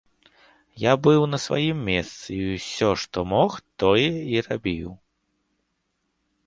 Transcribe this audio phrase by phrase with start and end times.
[0.83, 3.51] Я быў на сваім месцы, і ўсё, што мог,
[3.85, 4.89] тое і рабіў.